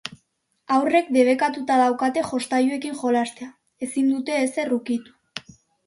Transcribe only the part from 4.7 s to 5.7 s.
ukitu.